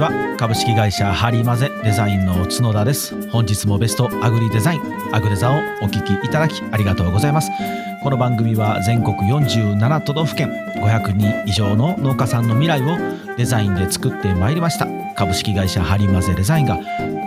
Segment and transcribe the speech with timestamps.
[0.00, 3.14] は株式会社ハリマゼデザインの角田です。
[3.28, 4.82] 本日もベストアグリデザイン
[5.12, 7.50] アグデザをお聞きいただきありがとうございます。
[8.02, 12.96] この番組は全国47都道府県500人以上の農家さんの未来を
[13.36, 14.86] デザインで作ってまいりました。
[15.16, 16.80] 株式会社ハリマゼデザインが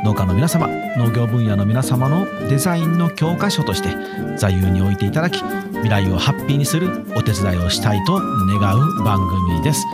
[0.04, 3.90] 農家の皆様農業分野の皆様のデザインの教科書として
[4.36, 5.44] 座右に置いていただき
[5.74, 9.86] 未来をハッピーにするお手伝いをしたいと願う番組です。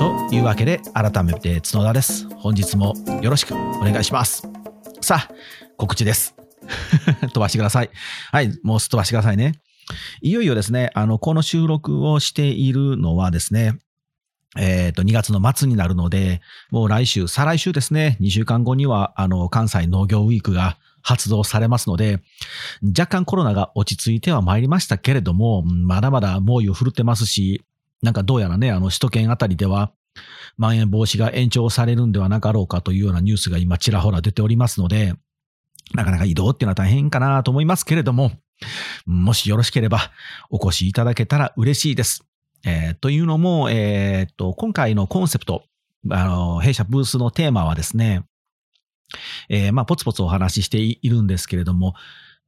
[0.00, 2.26] というわけで改めて角田です。
[2.36, 4.48] 本日もよろしくお願いします。
[5.02, 5.34] さあ
[5.76, 6.34] 告知です。
[7.34, 7.90] 飛ばしてください。
[8.32, 9.60] はいもうすっ飛ばしてくださいね。
[10.22, 13.78] いよいよですねあのこの収録をしているのはですね
[14.56, 16.40] えっ、と、2月の末になるので、
[16.70, 22.20] もう来週、再来週ですね、2週間後には、あの、関西農業ウィークが発動されますので、
[22.82, 27.62] 若干コロナが落ち着いては参りましたけれども、まだまだ猛威を振るってますし、
[28.02, 29.92] なんかどうやらね、あの、首都圏あたりでは、
[30.56, 35.14] まん延防止が延長されるんではなかろうかというようなニュースが今ちらほら出ておりますので、
[35.94, 38.32] なかなか移動っていうのは大変かなと思いますけれども、
[39.06, 40.12] もしよろしければ
[40.50, 42.24] お越しいただけたら嬉しいです。
[42.64, 45.64] えー、というのも、えー、っと、今回のコンセプト、
[46.10, 48.24] あの、弊社ブースのテーマはですね、
[49.48, 51.94] えー、まあ、ポツポツお話ししているんですけれども、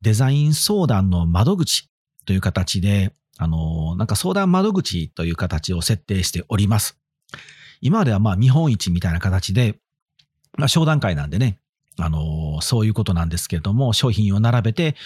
[0.02, 1.88] デザイン相談の窓口
[2.26, 6.98] という形で、あの、なんか相談窓口という形を設定しております。
[7.80, 9.80] 今まではまあ見本市みたいな形で、
[10.56, 11.58] まあ商談会なんでね、
[11.98, 14.96] あの、そういうことなんですけれども、商品を並べて、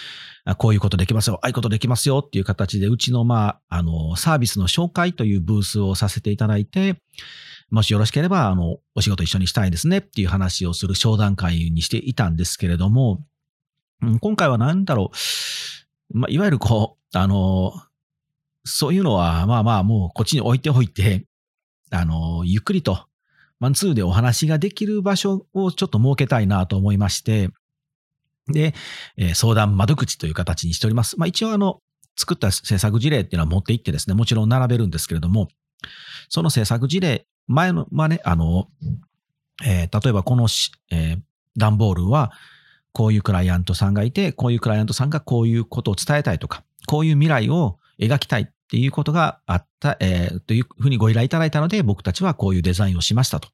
[0.57, 7.01] こういうことできますよ、ああいうことできますよっていう形で、うちの、まあ、あの、サービスの紹介というブースをさせていただいて、
[7.69, 13.25] もしよろしければ、あの、お仕事一緒にしたいですねっていう話をする商談会にしていたんですけれども、
[14.21, 15.11] 今回は何だろ
[16.13, 17.73] う、まあ、いわゆるこう、あの、
[18.67, 21.25] そういうのは、まあまあ、もうこっちに置いておいて、
[21.89, 23.07] あの、ゆっくりと
[23.59, 27.49] マンツーでお話ができる場所をちょっと設けたいなと思いまして、
[28.47, 28.73] で、
[29.17, 31.17] えー、相談窓口という形にしております。
[31.19, 31.81] まあ一応あの、
[32.17, 35.49] 作った制作事例っていうのは持っていってですね、もちろん並べるんですけれども、
[36.29, 38.67] その制作事例、前の、まあね、あの、
[39.65, 40.47] えー、例えばこの
[40.91, 41.21] えー、
[41.57, 42.31] 段ボールは、
[42.93, 53.47] こういうクライアントさんがいて、こういうクライアントさんがこういうことを伝えたいとか、こういう未来を描きたいっっていうことがあった、えー、というふうにご依頼いただいたので、僕たちはこういうデザインをしましたと。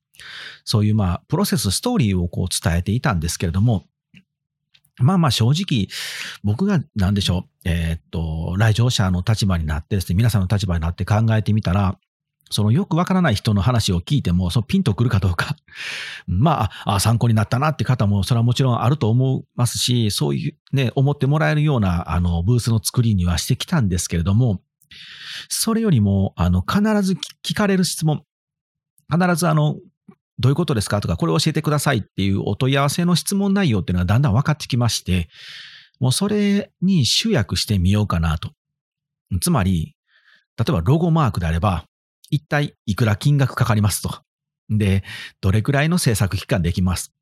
[0.65, 3.85] そういうまあ、プロセス、ストーリーをこう伝えていたんですけれども、
[4.97, 5.87] まあまあ正直、
[6.43, 11.99] 僕が何でしょう、えー、っと、来場者の立場になってですね、皆さんの立場になって考えてみたら、
[12.51, 15.55] そのよくわからない人の話を聞いても、そのピンとくるかどうか。
[16.27, 24.61] まあ、あ参考になったなって方も、それはもちろんあると思いますし、そういうね、思ってもらえるような、あの、ブースの作りにはしてきたんですけれども、
[25.49, 28.23] それよりも、あの、必ず聞かれる質問、
[29.11, 29.77] 必ずあの、
[30.39, 35.29] どういうことですかとか、これ教えてくださいっていうお問い合わせの質問内容っていうのはだんだん分かってきまして、
[35.99, 38.51] もうそれに集約してみようかなと。
[39.41, 39.95] つまり、
[40.57, 41.85] 例えばロゴマークであれば、
[42.29, 44.21] 一体いくら金額かかりますと。
[44.69, 45.03] で、
[45.39, 47.13] どれくらいの制作期間できます。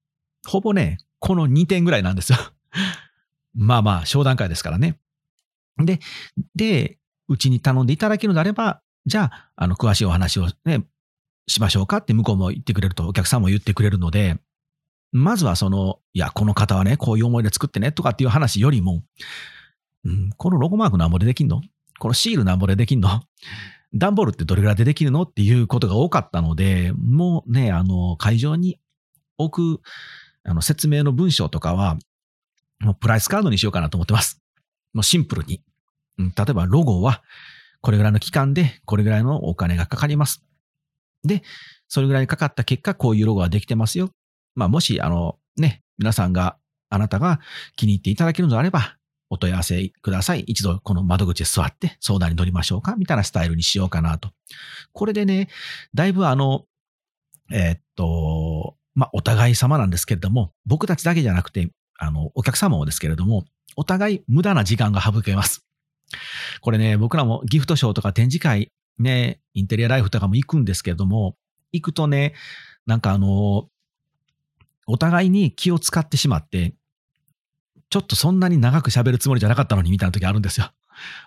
[0.47, 2.39] ほぼね、この2点ぐらいなんですよ。
[3.53, 4.97] まあまあ、商談会ですからね。
[5.77, 5.99] で、
[6.55, 6.97] で、
[7.31, 10.85] うちに頼んでいただけるのであれば、じゃあ、あの、詳しいお話をね、
[11.47, 14.37] しましょうかって向こうも言ってくれると、お客さんも言ってくれるので、
[15.11, 19.03] まずはその、いや、この方はね、こういう思いで作ってねとかっていう話よりも、
[20.05, 21.61] うん、このロゴマークなんぼでできんの？
[21.99, 23.21] このシールなんぼでできんの？
[23.93, 28.79] 段ボールってどれぐらいでできるのっていうことが多かったので、もうね、あの、会場に
[29.37, 29.81] 置く、
[30.43, 31.97] あの、説明の文章とかは、
[32.79, 34.41] もうプライスカードにしようかなと思ってます。
[34.93, 35.61] もうシンプルに。
[36.29, 37.23] 例えばロゴは
[37.81, 40.43] これぐらいの期間でこれぐらいのお金がかかります。
[41.23, 41.43] で、
[41.87, 44.09] それぐらいかかった結果、こういうロゴができてますよ。
[44.55, 46.57] まあ、もし、あの、ね、皆さんが、
[46.89, 47.39] あなたが
[47.77, 48.97] 気に入っていただけるのであれば、
[49.29, 50.41] お問い合わせください。
[50.41, 54.31] 一度この窓口で座って相談に乗りましょうかみたいなスタイルにしようかなと。
[54.91, 55.47] これでね、
[55.93, 56.65] だいぶあの、
[57.49, 63.45] えー、っと、まあ、お互い様なんですけれども、僕たちだけじゃなくて、あの、お客様もですけれども、
[63.77, 65.65] お互い無駄な時間が省けます。
[66.61, 71.35] これね、僕らもギフトショーとか展示会、ね、インテリアライフとかも行くんですけれども、
[71.71, 72.33] 行くとね、
[72.85, 73.67] なんかあの、
[74.87, 76.73] お互いに気を使ってしまって、
[77.89, 80.71] ちょっとそんなに長く喋るつもりじゃなかったのにみたいな時あるんですよ。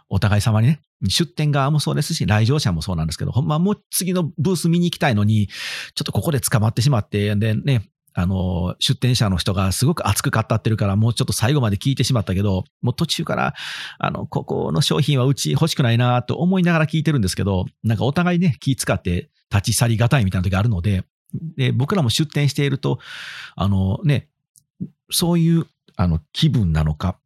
[0.09, 0.81] お互い様にね。
[1.09, 5.49] 出店側もそうですし、来場者もそうなんですけど、ほんまもう次のブース見に行きたいのに、
[5.95, 13.55] ちょっとここで捕まってしまって、でね、あの、出店者の人がすごく熱く語ってるから、もうちょっと最後まで聞いてしまったけど、もう途中から、
[13.99, 21.05] あの、ここの商品はうち欲しくないなと思いながら聞いてるんですけど、なんかお互いね、気使って立ち去りがたいみたいな時あるので、
[21.56, 23.00] で、僕らも出店していると、
[23.56, 24.28] あのね、
[25.11, 25.66] そういう
[25.96, 27.19] あの気分なのか、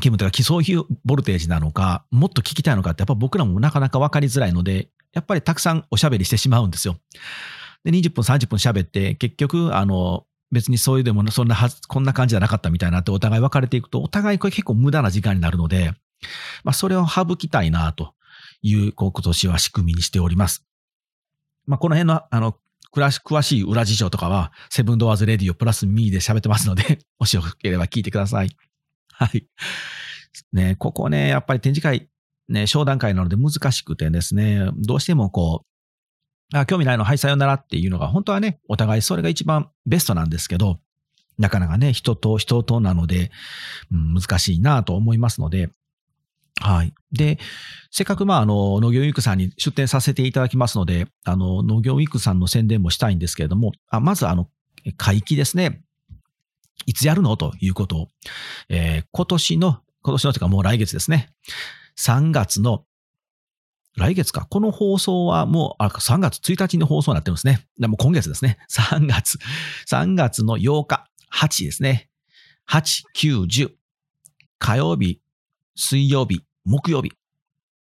[0.00, 6.96] 気分というか、そういうボルテージなのか、もっと聞きたいのかって、やっぱ僕らもなかなか分かりづらいので、やっぱりたくさんおしゃべりしてしまうんですよ。
[7.86, 15.92] で、20分、30分喋って、結局、あの、別にそういうでも、そんなはず、こんな感じじゃなかったみたいなってお互い分かれていくと、お互いこれ結構無駄な時間になるので、
[16.64, 18.14] まあ、それを省きたいな、と
[18.62, 20.64] いう、こう、今年は仕組みにしております。
[21.64, 22.58] まあ、この辺の、あの、
[22.92, 28.50] 詳しい裏事情とかは、セブンドアーズレディオプラスミーで喋ってますので、 もしよければ聞いてください。
[29.12, 29.46] はい。
[30.52, 32.08] ね、ここね、やっぱり展示会、
[32.48, 35.75] ね、商談会なので難しくてですね、どうしてもこう、
[36.52, 40.78] あ興味ないの、はい、さよならっていうのが、本当はね、お互いそれが一番ベストなんですけど、
[41.38, 43.30] なかなかね、人と人となので、
[43.92, 45.70] うん、難しいなと思いますので、
[46.60, 46.94] はい。
[47.12, 47.38] で、
[47.90, 54.48] せっかくまあ、あの、農業ウィークさんに出展させていただきますので、あの、農業ウィークさんの宣伝もしたいんですけれども、あまずあの、
[54.96, 55.82] 会期ですね。
[56.86, 58.08] いつやるのということを、
[58.68, 61.30] えー、今年の、今年のというかもう来月ですね。
[61.98, 62.84] 3月の、
[63.96, 64.46] 来月か。
[64.50, 67.66] この放送はもう、あ、3月1日に放送になってるんですね。
[67.78, 68.58] でも今月ですね。
[68.70, 69.38] 3月、
[69.88, 72.08] 3月の8日、8ですね。
[72.68, 73.70] 8、9、10。
[74.58, 75.20] 火曜日、
[75.74, 77.12] 水曜日、木曜日。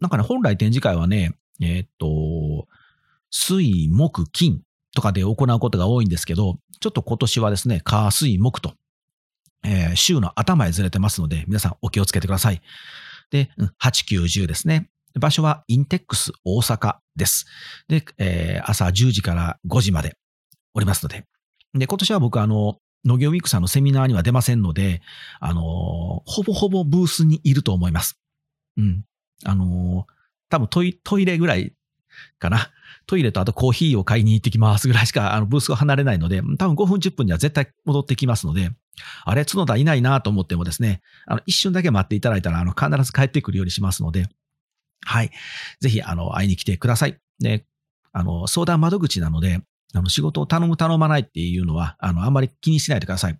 [0.01, 2.69] なんかね、本来展示会はね、えー、っと、
[3.31, 4.63] 水、木、金
[4.95, 8.75] とかで行うことが多いんですけど、ちょっと今年はですね、火、水、木と、
[9.65, 12.61] えー、週の頭へずれてますので、皆さんお気をつけてください。
[13.31, 13.51] で、
[13.83, 14.91] 8、9、10ですね。
[15.19, 17.47] 場所はインテックス大阪です。
[17.89, 20.17] で、えー、朝10時から5時まで
[20.75, 21.25] おりますので。
[21.75, 25.03] で、今年は僕あの、農業ウィークさんのセミナーには出ませんので、
[25.41, 25.63] あのー、
[26.25, 28.19] ほぼほぼブースにいると思います。
[28.77, 29.05] うん。
[29.45, 30.13] あのー、
[30.49, 31.75] 多分トイトイレぐらい
[32.39, 32.71] かな。
[33.07, 38.71] トイレとあとコーヒーを買いに行ってきますぐらいしかあのブースが離れないので、多分5分10分には絶対戻ってきますので、
[39.25, 44.29] あれ、角田いないなと思ってもですね、あの一瞬だけ待っていただいたら、あの必ず帰ってくるようにしますので、
[45.05, 45.31] はい。
[45.81, 47.19] ぜひ、あの、会いに来てください。
[47.41, 47.65] で、
[48.13, 49.61] あの、相談窓口なので、
[49.93, 53.39] あの、仕事を頼む頼まないっていうのは、あの、あんまり気にしないでください。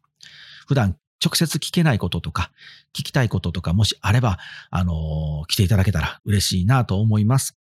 [0.67, 2.51] 普段直接聞けないこととか、
[2.93, 4.39] 聞きたいこととか、もしあれば、
[4.71, 7.57] あの、来ていただけたら嬉しいなと思います。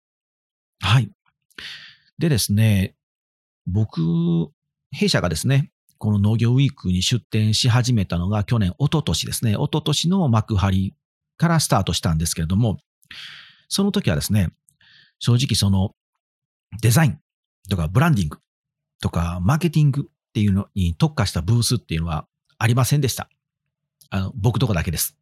[0.80, 1.10] はい。
[2.18, 2.94] でですね、
[3.66, 4.00] 僕、
[4.90, 10.94] 弊社がですね、この農業ウィークに出展し始めたのが去年、一昨年ですね、一昨年の幕張
[11.36, 12.78] からスタートしたんですけれども、
[13.68, 14.50] その時はですね、
[15.18, 15.94] 正直その
[16.80, 17.20] デザイン
[17.68, 18.38] とかブランディング
[19.00, 22.26] とかマーケティングっていうのに特化したブースっていうのは
[22.58, 23.28] ありませんでした。
[24.10, 25.16] あの、僕とこだけです。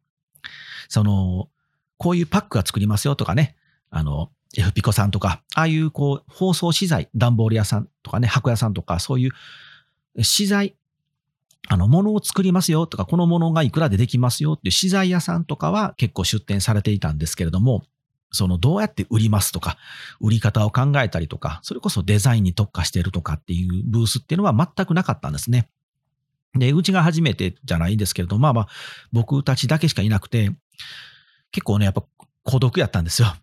[0.89, 1.49] その、
[1.97, 3.55] こういうパックが作りますよとかね、
[3.89, 10.75] あの、F ピコさんとか、ああいうこう、包装資材、段ボール屋さんとかね、箱屋さんとか、そういう資材、
[11.67, 17.83] あの、物を作りますよとか、このものがいくらでできますよっていう資材屋さんとかは結構出店されていたんですけれども、
[18.31, 19.77] そのどうやって売りますとか、
[20.19, 25.69] 売り方を考えたりとか、それこそデザインに特化しているとかっていうブースっていうのは全くなかったんですね。
[26.55, 28.67] で、うちが初めてじゃないんですけれど、まあまあ、
[29.11, 30.51] 僕たちだけしかいなくて、
[31.51, 32.03] 結構ね、やっぱ
[32.43, 33.33] 孤独やったんですよ。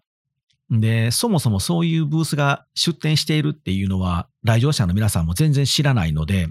[0.71, 6.49] で、そもそもそういうブースが出店しているっていうのは、来場者の皆さんも全然知らないので、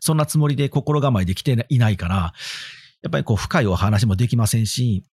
[0.00, 2.34] そんなつもりで心構えできていないから、
[3.02, 5.04] やっぱりこう深いお話もできませんし、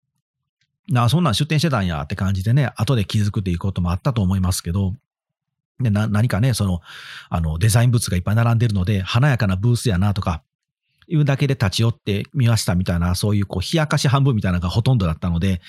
[0.95, 4.95] あ、そんなん出店してたんやって感じでね、後で気づくっていうこともあったと思いますけど、
[5.81, 6.81] でな何かね、その、
[7.29, 10.43] あの、デザイン物がいっぱい並んでるので、華やかなブースやなとか、
[11.09, 15.61] いうだけで立ち寄ってみましたみたいな、そういうこう、冷やかし半分みたいなのがほとんどだったので、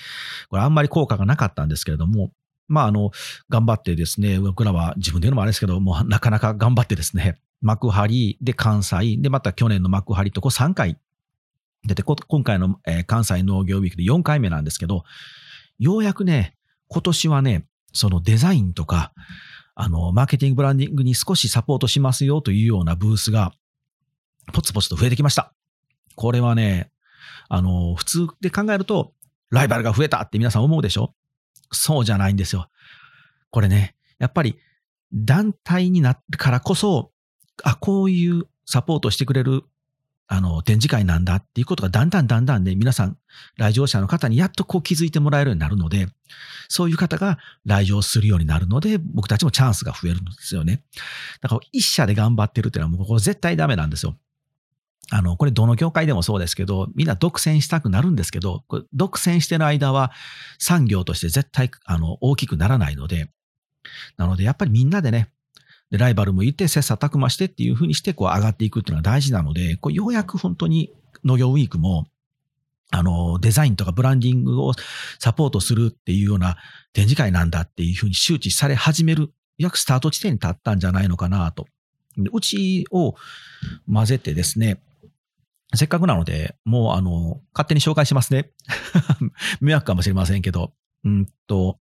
[0.48, 2.30] これあんまり効果がなかったんですけれども、
[2.68, 3.10] まあ、あの、
[3.50, 10.98] 頑張ってですね、僕らは自分で言うのもあれですけど、もうなかなか頑張ってですね、幕張で関西、で、また去年の幕張とこう3回
[11.86, 15.04] 出て、今回の、関西農業ウィークで4回目なんですけど、
[15.78, 16.56] ようやくね、
[16.88, 19.12] 今年はね、そのデザインとか、
[19.74, 23.52] あの、マーケティングブランディングに少しサポートしますよというようなブースが、
[24.52, 25.52] ポツポツと増えてきました。
[26.16, 26.90] これはね、
[27.48, 29.14] あの、普通で考えると、
[29.50, 31.14] ライバルが増えたって皆さん思うでしょ？
[31.72, 32.68] そうじゃないんですよ。
[33.50, 34.58] これね、やっぱり
[35.12, 37.12] 団体になってからこそ、
[37.62, 39.62] あ、こういうサポートしてくれる、
[40.26, 43.18] あの、展示会なんだっていうことがだんだんだんだんね、皆さん、
[43.56, 46.08] 来場者の方にやっとこう気づいてもらえるようになるので、
[46.68, 50.82] そういう方が来場するようになるので、僕たちもチャンスが増えるんですよね。
[51.42, 54.16] だから一社で頑張ってるっていうのはもうこれ絶対ダメなんですよ。
[55.10, 58.64] あの、これどの業界でもそうですけど、みんな独占したくなるんですけど、
[58.94, 60.12] 独占してる間は
[60.58, 63.28] 産業として絶対、あの、大きくならないので、
[64.16, 65.28] なのでやっぱりみんなでね、
[65.90, 70.92] で、ライバルもいて、切磋琢磨してっていうふうにして、こう上がっていくっていうのは大事なので、こうようやく本当に
[71.24, 72.06] 農業ウィークも、
[72.90, 74.72] あの、デザインとかブランディングを
[75.18, 76.56] サポートするっていうような
[76.92, 81.66] 展示会なんだっていうふうに周知され始める、約スタート地点に立ったんじゃないのかなと。
[82.32, 83.14] うちを
[83.92, 84.80] 混ぜてですね、
[85.74, 88.50] せっかくなので、もうあの、勝手に紹介しますね。
[89.60, 90.72] 迷惑かもしれませんけど、
[91.04, 91.80] うんと、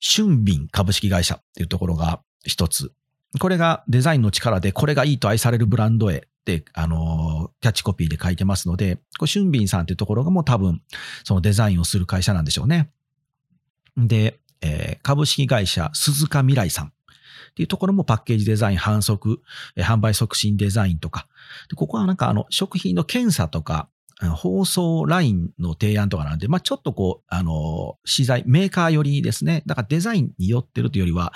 [0.00, 2.92] 春便株式会社っていうところが一つ。
[3.38, 10.82] これがデザインの力でこれがいいと愛されるブランドへって、あの、キャッチコピーで書いてますので、これ春便さんっていうところがもう多分、
[11.24, 12.90] そのデザインをする会社なんでしょうね。
[13.96, 16.90] で、えー、株式会社鈴鹿未来さんっ
[17.54, 19.40] ていうところもパッケージデザイン、反則、
[19.76, 21.26] えー、販売促進デザインとか、
[21.76, 23.88] ここはなんかあの、食品の検査とか、
[24.26, 29.62] 放送ラインの提案とかなんで、まあ、ちょっとこう、あの、資材、メーカーよりですね。
[29.66, 31.32] だからデザインによってるというよりは、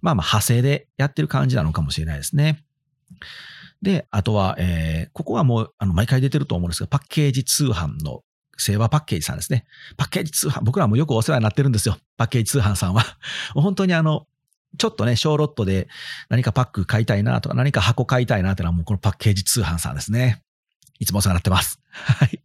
[0.00, 2.64] まあまあ派生でやってる感じなのかもしれないですね。
[3.82, 8.22] で、あとは、えー、ここはもう、あの、毎回出てると思うんですが、パッケージ通販の
[8.56, 9.64] 清和パッケージさんですね。
[9.96, 11.96] パッケージ通販、僕らもよくお世話になってるんですよ。
[12.16, 13.04] パッケージ通販さんは。
[13.54, 14.26] 本当にあの、
[14.78, 15.88] ちょっとね、小ロットで
[16.28, 20.42] 何かパック買いたいなとか、何か箱買いたいなっていうのはもうこのパッケージ通販さんですね。
[20.98, 21.80] いつもお世話になってます。
[21.90, 22.42] はい。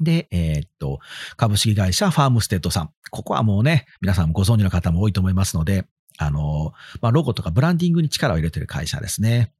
[0.00, 1.00] で、えー、っと、
[1.36, 2.90] 株式会社ファームステッドさん。
[3.10, 9.52] ここはもうね、皆さんご存知の方も多いと思いますので、あの、まあ、ロゴとかブランディングに力を入れてる会社ですね。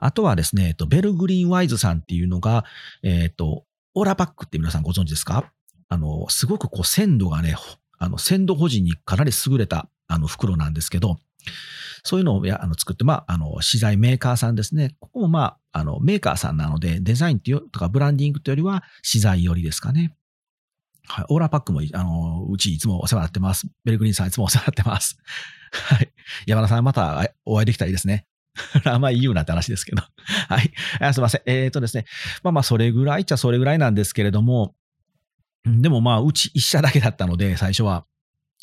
[0.00, 2.64] あとはですね、えっと、ベルグリーンワイズさんっていうのが、
[3.02, 5.52] えっと、オーラパックって皆さんご存知ですか？
[5.88, 7.56] あの、すごくこう鮮度がね、
[7.98, 11.18] あの、鮮度保持にかなり優れた、あの、袋なんですけど、
[12.02, 14.94] そういうのをやあの作って、まあ、あの、資材メーカーさんですね。
[15.00, 20.14] ここもまあ、あの、メーカーさんなので、デザインっていうとかブランディングというよりは、資材寄りですかね。
[21.06, 21.24] はい。
[21.28, 23.66] オーラパックも、あの、うちいつもお世話になってます。
[23.84, 25.18] ベルグリーンさんいつもお世話になってます。
[25.72, 26.12] はい。
[26.46, 28.26] 山田さんまたお会いできたらいいですね。
[28.84, 30.02] あんまり言うなって話ですけど。
[30.48, 30.72] はい。
[31.12, 31.42] すいません。
[31.46, 32.04] えっ、ー、とですね。
[32.42, 34.74] まあまあ、それぐらいっちゃそれぐらいなんですけれども、
[35.64, 38.04] でもまあ、うち一社だけだったので、最初は。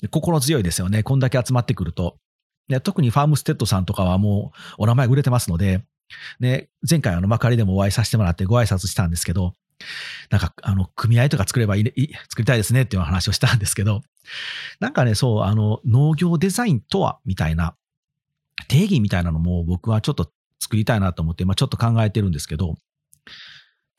[0.10, 1.04] 心強いですよね。
[1.04, 2.18] こんだけ集まってくると。
[2.68, 5.84] で特にファームステッドさんとかはもうお名前売れてますので、
[6.40, 9.54] ね、前回あの、まかりでもお会いさせてもらってご挨拶したんですけど、
[10.30, 14.02] なんか、あの、組合とか作ればいい、作りたいですねっていう話をしたんですけど、
[14.80, 17.76] なんかね、そう、あの、農業デザインとは、みたいな、
[18.68, 22.76] 定義みたいなのも僕はちょっと作りたいなと思って、まあちょっと考えてるんですけど、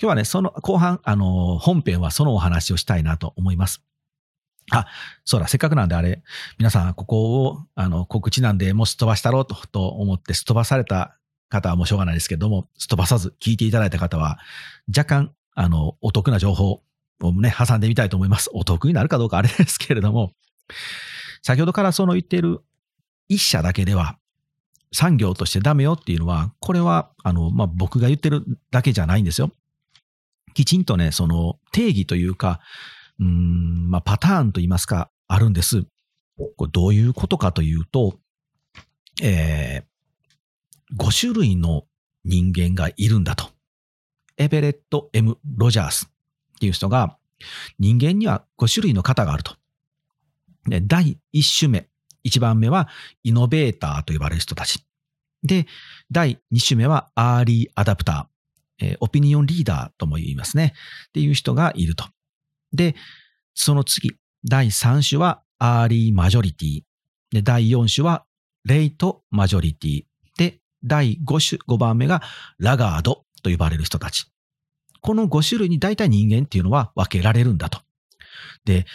[0.00, 3.83] 今日はね、その後半、あの、本編はそのお話をしたいなと思います。
[4.73, 4.87] あ、
[5.25, 6.23] そうだ、せっかくなんであれ、
[6.59, 11.19] 皆さん、ここを、あの、告知なんで、もうすっ飛ばしたろうとと思って、すっ飛ばされた
[11.50, 14.38] 方はもうしょうがないですけども、すっ飛ばさず聞いていただいた方は、
[14.88, 16.81] 若干、あの、お得な情報
[17.21, 18.50] をね、挟んでみたいと思います。
[18.55, 20.33] お得になるかどうかあれですけれども、
[21.43, 22.61] 先ほどからその言っている
[23.29, 24.17] 一社だけでは、
[24.95, 29.50] 産業としてダメよっていうのは、これは、あの、まあ、僕が言ってるだけじゃないんですよ。
[30.55, 32.61] きちんとね、その定義というか、
[33.23, 35.85] うん、まあ、パターンといいますか、あるんです。
[36.57, 38.19] これどういうことかというと、
[39.23, 41.85] えー、5種類の
[42.25, 43.47] 人間がいるんだと。
[44.38, 46.07] エベレット・ M・ ロジャース
[46.57, 47.17] っていう人が、
[47.79, 49.55] 人間には5種類の型があると。
[50.67, 51.88] で、第1種目、
[52.25, 52.88] 1番目は
[53.23, 54.85] イノベーターと呼ばれる人たち。
[55.45, 55.67] で、
[56.11, 60.75] 第2種目はアーリーアダプター、えー、オピニオンリーダーとも言いますね。
[61.09, 62.07] っていう人がいると。
[62.73, 62.95] で、
[63.55, 66.83] その次、第3種はアーリーマジョリティ。
[67.31, 68.25] で、第4種は
[68.64, 70.05] レイトマジョリティ。
[70.37, 72.23] で、第5種、5番目が
[72.59, 74.26] ラガードと呼ばれる人たち。
[75.00, 77.81] この5種類に大体人間っていうのは分けられるんだと。
[78.64, 78.87] で、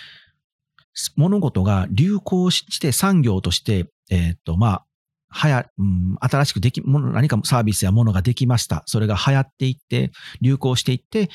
[1.15, 4.85] 物事が流行して産業として、えっ、ー、と、まあ、
[5.29, 8.83] はや、うん、新しくでき、もの、何かサービスやものができました。
[8.85, 11.29] それが流行っていって、流行していって、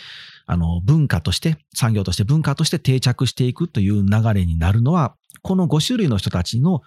[0.47, 6.83] あの、文化として、産業として文化として定着していくという流れになるのは、この5種類の人たちの、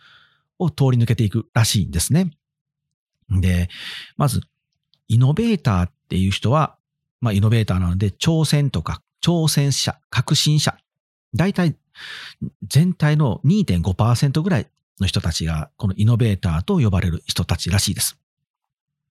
[0.57, 2.31] を通り抜けていくらしいんですね。
[3.29, 3.69] で、
[4.17, 4.41] まず、
[5.07, 6.77] イノベーターっていう人は、
[7.21, 10.77] まあ、イノベーターなので、挑戦とか、挑戦者、革新者、
[11.35, 11.75] 大体、
[12.67, 14.67] 全体の2.5%ぐらい
[14.99, 18.17] の人たちが、このイノベーターと呼ばれる人たちらしいです。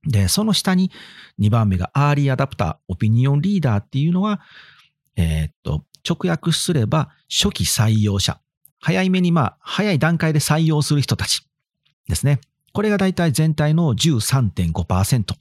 [0.06, 0.90] で、その下に
[1.40, 4.40] 2番目がアーリーアダプター、オピニオンリーダーっていうのは、
[5.16, 8.38] えー、っと、直訳すれば初期採用者。
[8.80, 11.46] 早い目にまあ、早い段階で採用する人たち
[12.08, 12.40] ですね。
[12.74, 15.34] これが大体全体の13.5%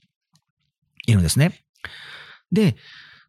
[1.08, 1.66] いるんですね。
[2.52, 2.78] で、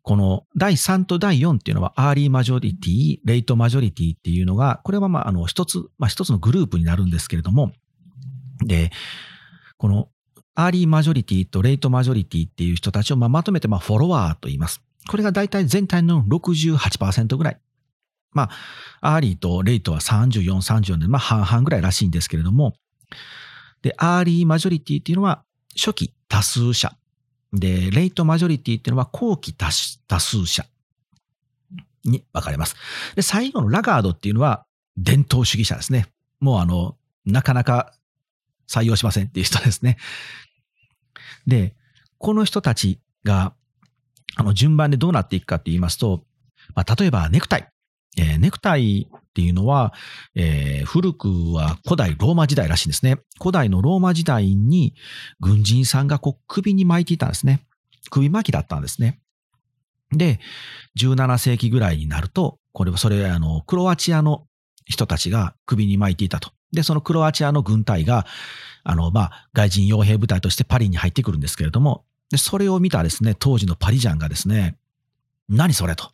[0.04, 7.72] この第3と第4っていうのはアーリーマジョリティ、レイトマジョリティっていうのが、これはまあ、あの、一つ、まあ一つのグループになるんですけれども、
[8.62, 8.92] で、
[9.78, 10.08] この
[10.54, 14.82] アーリーマジョリティとレイトマジョリティっていう人たちをままとめてまフォロワーと言います。
[15.08, 17.60] これが大体全体の68%ぐらい。
[18.32, 18.50] ま
[19.00, 22.74] あ、アーリーとレイトは34、34で、まあ半々ぐらいらしいんですけれども、
[23.80, 25.44] で、アーリーマジョリティっていうのは
[25.74, 26.94] 初期多数者。
[27.54, 30.66] で、レイトマジョリティっていうのは後期多数者
[32.04, 32.76] に分かれます。
[33.14, 36.06] で、最後のラガードっていうのは伝統主義者ですね。
[36.40, 37.92] もうあの、なかなか
[38.68, 39.96] 採用しませんっていう人ですね。
[41.46, 41.74] で、
[42.18, 43.54] この人たちが、
[44.36, 46.24] あの、順番でどうなっていくかって言いますと、
[46.74, 47.68] まあ、例えばネクタイ。
[48.16, 49.92] えー、ネクタイっていうのは、
[50.36, 53.18] えー、古くは古代ローマ時代らしいんですね。
[53.40, 54.94] 古代のローマ時代に
[55.40, 57.66] 軍人さんがこう首に巻いていたんですね。
[58.10, 59.20] 首巻きだったんですね。
[60.12, 60.38] で、
[61.00, 64.46] 17世紀ぐらいになると、これはそれあの、クロアチアの
[64.84, 66.52] 人たちが首に巻いていたと。
[66.72, 68.26] で、そのクロアチアの軍隊が、
[68.84, 74.76] あの、まあ、外人傭兵部隊としてパリに入ってくるんですけれども、で、それを見たですね、当時のパリジャンがですね、
[75.48, 76.12] 何それと。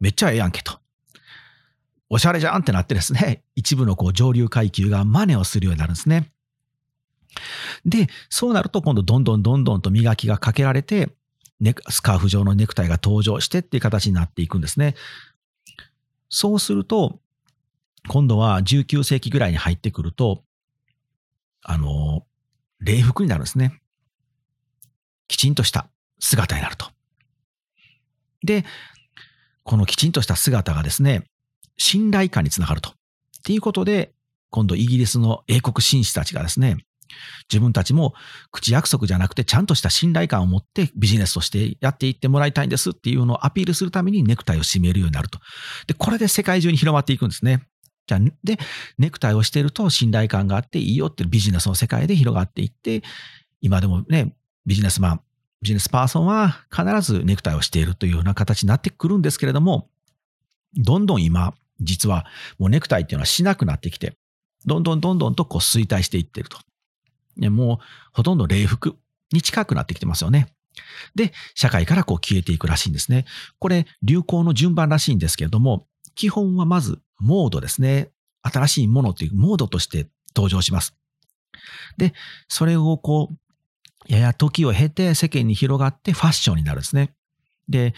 [0.00, 0.78] めっちゃええやんけと。
[2.10, 6.30] おしゃれじゃんってなってですね、一部のこう上流階級が真似をするようになるんですね。
[7.84, 11.10] で、そうなると今度どんどんどんどんと磨きがかけられて、
[11.88, 14.94] スカーフ状のネクタイが登場してっていう形になっていくんですね。
[16.28, 17.20] そうすると、
[18.08, 20.44] 今度は19世紀ぐらいに入ってくると、
[21.62, 22.24] あの、
[22.80, 23.80] 礼服になるんですね。
[25.26, 25.88] きちんとした
[26.20, 26.86] 姿になると。
[28.42, 28.64] で、
[29.64, 31.24] このきちんとした姿がですね、
[31.78, 32.90] 信頼感につながると。
[32.90, 32.92] っ
[33.44, 34.12] ていうことで、
[34.50, 36.76] 今度イギリスの英国紳士たちがですね、
[37.50, 38.14] 自分たちも
[38.50, 45.38] 口約束じゃなくてちゃんとした信頼感を持ってビジネスとしてやっていってもらいたいんですっていうのをアピールするためにネクタイを締めるようになると。
[45.86, 47.62] で、これで世界中に広まっていくんですね。
[48.06, 48.58] じゃ、で、
[48.98, 53.02] ネクタイをしていると信頼感があっていいよっていうビジネスの世界で広がっていって、
[53.60, 54.34] 今でもね、
[54.66, 55.20] ビジネスマン、
[55.62, 59.88] ビジネスパーソンは必ずネクタイをしているというような形になってくるんですけれども、
[60.74, 62.26] どんどん今、実は
[62.58, 64.16] もうネクタイっていうのはしなくなってきて、
[64.66, 66.58] どんどんどんどんとこう衰退していってると。
[67.50, 67.78] もう
[68.12, 68.96] ほとんど礼服
[69.32, 70.48] に近くなってきてますよね。
[71.14, 73.24] で、社会からこう消えていくらしいんですね。
[73.58, 78.10] これ流行の順番らしいんですけれども、基本はまずモードですね。
[78.42, 80.94] 新しいものというモードとして登場します。
[81.96, 82.14] で、
[82.48, 83.36] それをこう、
[84.12, 87.12] やや時を経て世間に広がってファッションになるんですね。
[87.68, 87.94] で、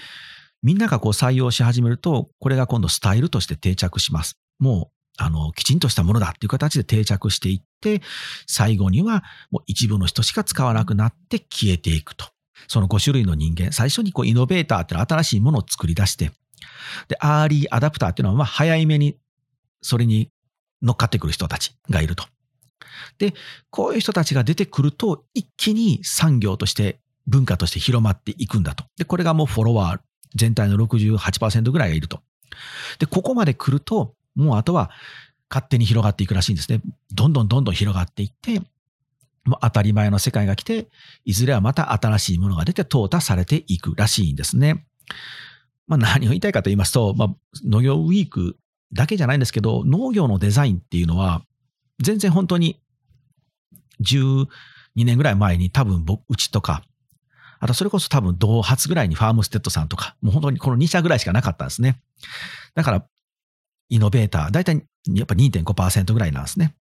[0.62, 4.38] みんながこう採用し始めると、これが今度スタイルとして定着します。
[4.59, 8.03] もう、あの、きちんとしたものだっていう形で定着していって、
[8.46, 12.27] 最後にはもう一部の人しか使わなくなって消えていくと。
[12.68, 16.31] その5種類の人間、最初にこうイノベーターっていうのは新しいものを作り出して、
[17.09, 19.16] で、アーリーアダプターっていうのはまあ早いめに
[19.83, 20.31] それに
[20.83, 22.25] 乗っかってくる人たちがいると。
[23.18, 23.35] で、
[23.70, 28.85] こういう人たちが出てくると一気に産業として文化として広まっていくんだと。
[28.96, 30.01] で、これがもうフォロワー
[30.34, 32.22] 全体の68%ぐらいがいると。
[32.98, 34.90] で、ここまで来ると、もうあとは
[35.48, 36.80] 勝手に広がっていくらしいんですね。
[37.12, 38.60] どんどんどんどん広がっていって、
[39.44, 40.88] もう当たり前の世界が来て、
[41.24, 44.86] いずれはまた新しいものが出て淘汰されていくらしいんですね。
[45.86, 47.28] まあ何を言いたいかと言いますと、まあ
[47.64, 48.56] 農業ウィーク
[48.92, 51.42] だけじゃないんですけど、農業のデザインっていうのは、
[52.00, 52.80] 全然本当に
[54.02, 54.46] 12
[54.96, 56.84] 年ぐらい前に多分僕、うちとか、
[57.61, 62.01] あとそれこそ多分同発ぐらいにファームステッドさんとか、もう本当にこの2社ぐらいしかなかったんですね。
[62.75, 63.05] だから、
[63.90, 64.83] イノベーター、だいたい
[65.14, 66.75] やっぱ2.5%ぐらいなんですね。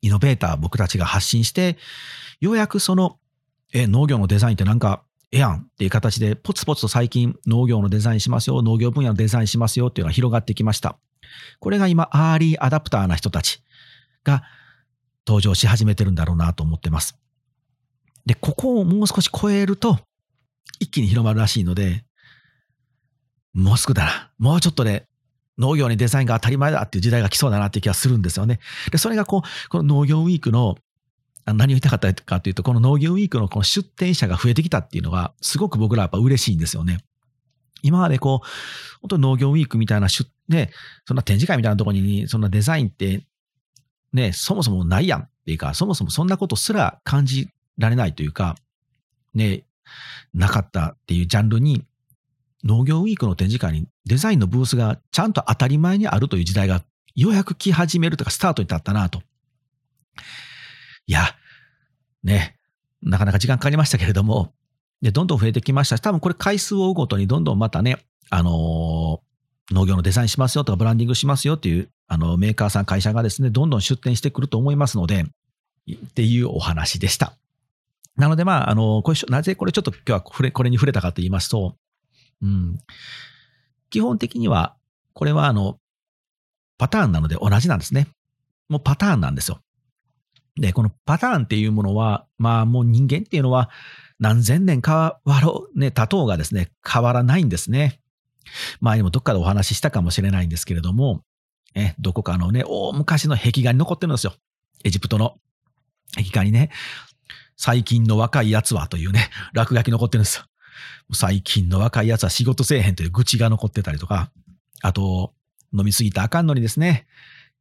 [0.00, 1.78] イノベーター僕たちが発信して、
[2.40, 3.18] ようやくその、
[3.72, 10.98] え、農業のデザインってなんか、ええやんっていう形で、ポツポツと最近農業のデザインしますよ、農業分野のデザインしますよっていうのが広がってきました。
[11.58, 13.62] これが今、アーリーアダプターな人たち
[14.22, 14.42] が
[15.26, 17.21] 登場し始めてるんだろうなと思ってます。
[18.26, 19.98] で、ここをもう少し超えると、
[20.78, 22.04] 一気に広まるらしいので、
[23.52, 24.30] もうすぐだな。
[24.38, 25.06] もうちょっとで
[25.58, 28.60] 農業にデザインが当たり前だっていう時代が来そうだなっていう気がするんですよね。
[28.90, 30.76] で、それがこう、この農業ウィークの、
[31.44, 36.98] 何を言いたかったかというと、この農業ウィークのこの出店者が増えてきたっていうのは、すごく僕らはやっぱ嬉しいんですよね。
[37.82, 38.46] 今までこう、
[39.02, 40.70] 本当に農業ウィークみたいな出、ね、
[41.06, 43.26] そんな展示会みたいなところに、そんなデザインって、
[44.12, 48.56] ね、そもそもないやんっていうか、そもそもそんなことすら感じられないというか、
[49.34, 49.64] ね、
[50.34, 51.84] なかったっていうジャンルに、
[52.64, 56.84] 農業ウィークの展示会にデザインのブースがちゃんと当たり前にあるという時代が
[57.16, 59.22] ようやく来始めるとかスタートに立ったなと。
[61.06, 61.22] いや、
[62.22, 62.56] ね、
[63.02, 64.52] なかなか時間かかりましたけれども、
[65.00, 67.98] で、どんどん増えてきましたし、多分これ回数を追うごとにどんどんまたね、
[68.30, 75.24] あのー、農業のデザインしますよとかブランディングしますよっていう、あの、メーカーさん、会社がですね、どんどん出展してくると思いますので、
[75.92, 77.36] っていうお話でした。
[78.16, 81.76] なので、まあ、あの、これなぜこれちょっと今日はこれこれに触れたかと言いますと、
[82.42, 82.78] うん、
[83.90, 84.76] 基本的には、
[85.14, 85.78] これはあの、
[86.78, 88.08] パターンなので同じなんですね。
[88.68, 89.60] もうパターンなんですよ。
[90.56, 93.70] で、このパターンっていうものは、まあもう人間っていうのは
[94.18, 98.00] 何千年変わろう、ね、多頭がですね、変わらないんですね。
[98.80, 101.22] 前にもどっかでお話ししたかもしれないんですけれども、
[101.74, 104.34] え、どこかのね、大昔の壁画に残ってるんですよ。
[104.84, 105.36] エジプトの
[106.16, 106.70] 壁画にね、
[107.64, 110.44] 最近の若い奴はというね、落書き残ってるんですよ。
[111.14, 114.32] 最近の若い奴は仕事せえへんという愚痴が残ってたりとか、
[114.80, 115.32] あと、
[115.72, 117.06] 飲みすぎたあかんのにですね、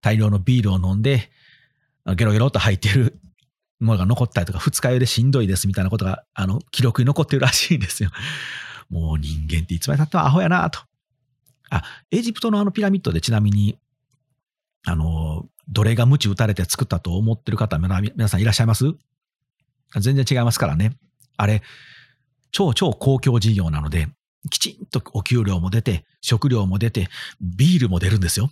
[0.01, 1.29] 大量のビールを飲んで、
[2.15, 3.19] ゲロゲロと入ってる
[3.79, 8.09] ものが残ったりとか、二日酔いでしんどいですみたいなことが、あの、記録に残ってるらしいんですよ。
[8.89, 10.79] もう人間っていつまで経ってもアホやなと。
[11.69, 13.77] あ、エジプトのあのピラミッドでちなみに、
[14.83, 18.95] あの、奴隷が鞭打たれて作ったと思ってる方、皆さんいらっしゃいます？
[19.99, 20.97] 全然違いますからね。
[21.37, 21.61] あれ、
[22.51, 24.07] 超超公共事業なので、
[24.49, 27.09] きちんとお給料も出て、食料も出て、
[27.41, 28.51] ビールも出るんですよ。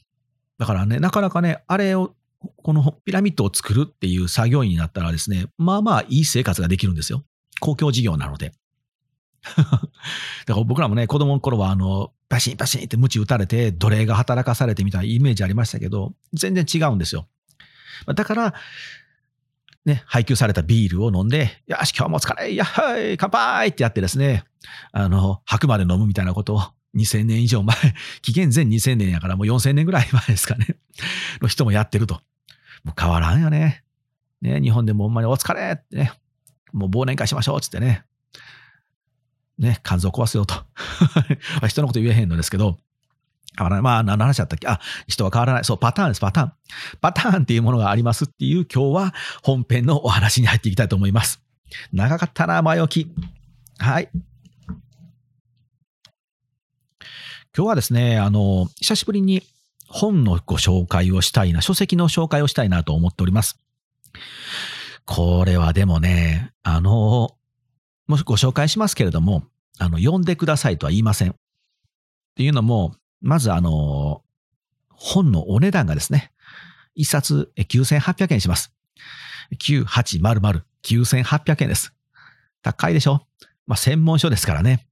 [0.58, 2.14] だからね、なかなかね、あれを、
[2.64, 7.24] このピラミッドを作るっていう作業員になったらですね、まあまあいい生活ができるんですよ。
[7.60, 8.54] 公共事業なので。
[9.44, 9.90] だか
[10.48, 17.28] ら僕らもね、子供の頃はあの、バシンバシンって鞭打たれて、奴隷が働かされてみたいなイメージありましたけど、全然違うんですよ。
[18.16, 18.54] だから、
[19.86, 24.44] ね、配給されたビールを飲んで、よし、今日もお疲れ、やっはい乾杯ってやってですね、
[24.92, 26.62] あの、吐くまで飲むみたいなことを
[26.96, 27.76] 2000年以上前、
[28.22, 30.76] 紀元前2000年やからもう4000年ぐらい前ですかね、
[31.42, 32.22] の人もやってると。
[32.84, 33.84] もう変わらんよね。
[34.42, 36.14] ね、日本でもほんまにお疲れってね、
[36.72, 38.04] もう忘年会しましょうっつってね、
[39.58, 40.56] ね、肝臓壊すよと。
[41.68, 42.78] 人のこと言えへんのですけど、
[43.60, 43.84] 変わらない。
[43.84, 44.68] まあ、何の話だったっけ？
[44.68, 45.66] あ、人は変わらない。
[45.66, 46.54] そう、パターンです、パターン。
[47.02, 51.42] パターンっていうものがありますっていう今日は本編のお話に入っていきたいと思います。
[51.92, 53.12] 長かったな、前置き。
[53.78, 54.10] はい。
[57.56, 59.44] 今日はですね、あの、久しぶりに
[59.88, 63.60] 本のご紹介をしたいな、書籍の紹介をしたいなと思っております。
[65.06, 67.36] これはでもね、あの、
[68.08, 69.44] もしご紹介しますけれども、
[69.80, 71.32] あの、読んでくださいとは言いません。
[71.32, 71.34] っ
[72.36, 74.24] ていうのも、まずあの、
[74.90, 76.32] 本のお値段がですね、
[76.96, 78.74] 一冊9800円します。
[79.58, 81.94] 9800、9800円です。
[82.62, 83.26] 高いでしょ？
[83.66, 84.88] まあ、専門書ですからね。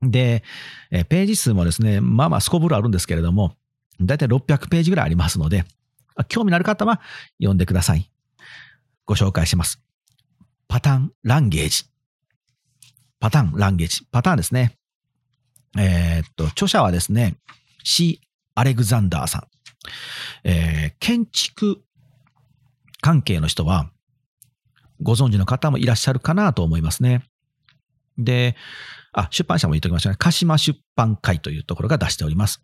[0.00, 0.42] で、
[0.90, 3.56] ページ数もですね、まあまあすこぶるあるんですけれども、
[4.00, 5.64] だいたい600ページぐらいありますので、
[6.28, 7.00] 興味のある方は
[7.38, 8.10] 読んでください。
[9.04, 9.80] ご紹介します。
[10.68, 11.84] パターンランゲージ。
[13.20, 14.04] パターン、ランゲージ。
[14.12, 14.78] パターンですね。
[15.78, 17.36] えー、っと、著者はですね、
[17.84, 19.42] シー・アレグザンダーさん。
[20.44, 21.82] えー、建築
[23.00, 23.90] 関係の人は、
[25.00, 27.22] ご存知の方もいらっしゃるかなと思いますね。
[28.18, 28.56] で、
[29.12, 30.16] あ、出版社も言っておきましたね。
[30.18, 32.62] 鹿島出版会というところが出しております。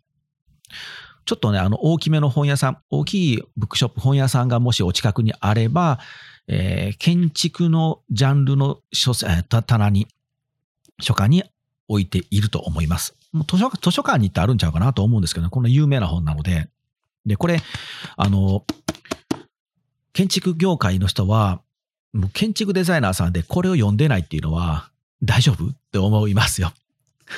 [1.25, 5.99] ちょっとね、あの、大きめの本屋さん、大きいブックショップ本屋さんがもしお近くにあれば、
[6.47, 10.07] えー、建築のジャンルの書え棚に
[11.01, 11.43] 書館に
[11.87, 13.15] 置いていると思います。
[13.31, 16.69] もう図書図書館に行ってあるんちゃうかなと思うんですけど、この有名な本なので。
[17.25, 17.59] で、これ、
[18.15, 18.63] あの、
[20.13, 21.61] 建築業界の人は、
[22.13, 24.89] もう建築デザイナーさんでこれを読んでないっていうのは
[25.21, 25.65] 大丈夫？
[25.65, 26.71] って思いますよ。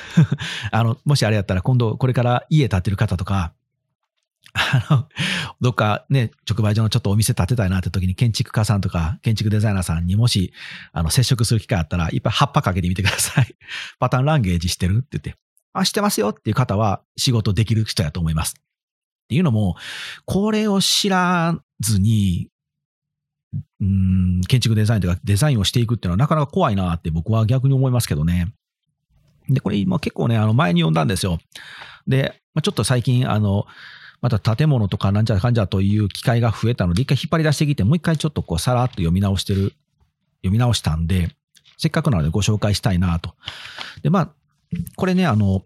[0.72, 3.54] あの、もしあれやったら今度これから家建てる方とか、
[4.58, 5.08] あの、
[5.62, 10.52] どっかね、直売所のちょっとお店建てたいなって時に建築家さんとか建築デザイナーさんにもし、
[10.91, 13.56] あの、接触する機会あったら、いっぱい葉っぱかけてみてください。
[14.00, 15.36] パターンランゲージしてるって言って、
[15.74, 18.56] あ、してますよっていう方は仕事できる人やと思います。
[18.58, 19.76] っていうのも、
[20.26, 22.50] これを知らずに、
[23.80, 28.54] うん、建築デザインとかデザインをしていくっていうのはなかなか怖いなって僕は逆に思いますけどね。
[29.50, 31.39] で、これ今結構ね、あの前に読んだんですよ。
[32.08, 33.65] で、ちょっと最近、あの、
[34.21, 39.73] また建物とかなんじゃらかんじゃという機会が増えたので、一回引っ張り出してきて、もう一回ちょっとこうさらっと読み直してる、
[40.41, 41.30] 読み直したんで、
[41.77, 43.36] せっかくなのでご紹介したいなと。
[44.01, 44.30] で、まあ、
[44.95, 45.63] これね、あの、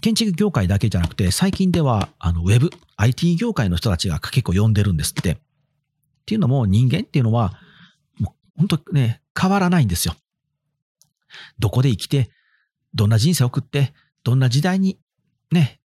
[0.00, 5.32] 建築業界だけじゃなくて、最近では、あの、ウェブ、IT 業界の人たちが結構読んでるんですって。
[5.32, 5.36] っ
[6.26, 7.58] ていうのも、人間っていうのは、
[8.18, 10.14] もう、本当ね、変わらないんですよ。
[11.58, 12.30] どこで生きて、
[12.94, 13.92] どんな人生を送って、
[14.22, 14.98] どんな時代に
[15.50, 15.80] ね、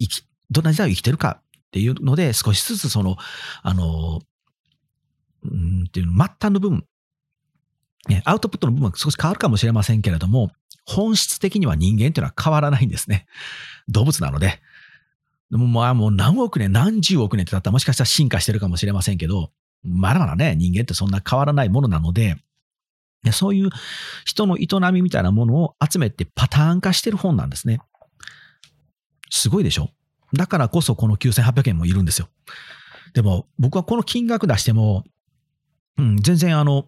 [0.00, 0.24] 生き、
[0.54, 3.16] どんな時代を生きてるかっていうので、少しずつその、
[3.62, 4.20] あの、
[5.44, 6.84] うんっていう末端の部分、
[8.08, 10.50] ね、アウトプットの部分が少し変わるかもしれませんけれども、
[10.86, 13.26] 本質的には人間っていうのは変わらないんですね。
[13.88, 14.60] 動物なので。
[15.50, 19.50] でもまあもう何億年、何十億年ってだったらもしかしたら進化してるかもしれませんけど、
[19.82, 22.36] まだまだね、人間ってそんな変わらないものなので、
[23.32, 23.70] そういう
[24.24, 27.80] 人の営みみたいなものを集めてパターン化してる本なんですね。
[29.30, 29.90] すごいでしょ？
[30.34, 32.28] だからこそこの9800円もいるんですよ。
[33.14, 35.04] でも僕はこの金額出しても、
[35.98, 36.86] うん、全然あの、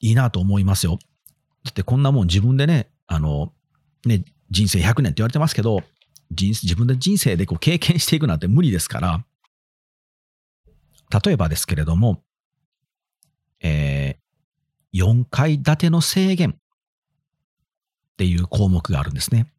[0.00, 0.98] いいなと思いますよ。
[1.64, 3.52] だってこんなもん自分でね、あの、
[4.06, 5.82] ね、人生100年って言われてますけど、
[6.30, 9.24] 人自分で人生でこう経験していくなんて無理ですから、
[11.24, 12.22] 例えばですけれども、
[13.60, 16.54] えー、4階建ての制限っ
[18.16, 19.52] ていう項目があるんですね。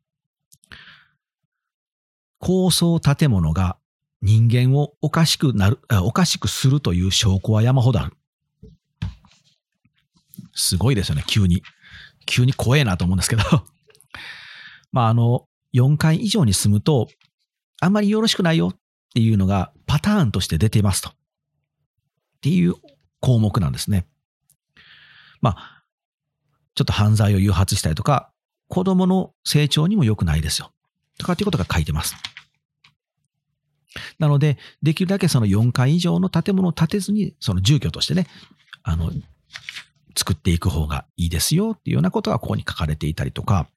[2.41, 3.77] 高層建物が
[4.21, 8.17] 人間をおかしくなる、おかしくするという証拠は山ほどある。
[10.53, 11.61] すごいですよね、急に。
[12.25, 13.43] 急に怖えなと思うんですけど
[14.91, 17.07] まあ、あの、4階以上に住むと、
[17.79, 18.75] あんまりよろしくないよっ
[19.13, 21.09] ていうのがパターンとして出ていますと。
[21.09, 21.13] っ
[22.41, 22.75] ていう
[23.19, 24.07] 項目なんですね。
[25.41, 25.83] まあ、
[26.73, 28.31] ちょっと犯罪を誘発したりとか、
[28.67, 30.73] 子供の成長にも良くないですよ。
[31.21, 32.15] とかっていうことが書いてます。
[34.19, 38.27] なので、できるだけその4階以上の建物を建てずに、その住居としてね、
[38.83, 39.11] あの、
[40.17, 43.67] 作っていく方がいいですよっていうようなことがここに書かれていたりとか、